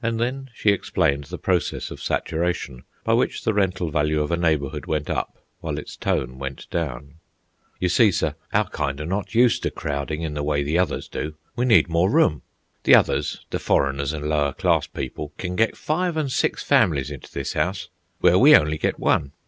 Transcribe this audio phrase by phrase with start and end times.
[0.00, 4.36] And then she explained the process of saturation, by which the rental value of a
[4.36, 7.14] neighbourhood went up, while its tone went down.
[7.80, 11.08] "You see, sir, our kind are not used to crowding in the way the others
[11.08, 11.34] do.
[11.56, 12.42] We need more room.
[12.84, 17.32] The others, the foreigners and lower class people, can get five and six families into
[17.32, 17.88] this house,
[18.20, 19.32] where we only get one.